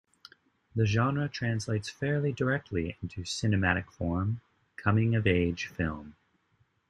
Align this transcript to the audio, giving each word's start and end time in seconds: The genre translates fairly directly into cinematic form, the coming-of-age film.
The 0.75 0.87
genre 0.87 1.29
translates 1.29 1.87
fairly 1.87 2.31
directly 2.33 2.97
into 3.03 3.21
cinematic 3.21 3.85
form, 3.91 4.41
the 4.75 4.81
coming-of-age 4.81 5.67
film. 5.67 6.15